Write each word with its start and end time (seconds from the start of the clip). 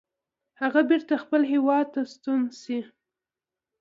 هغه 0.61 0.81
بیرته 0.89 1.13
خپل 1.23 1.41
هیواد 1.51 1.85
ته 1.93 2.01
ستون 2.13 2.41
شي. 2.61 2.79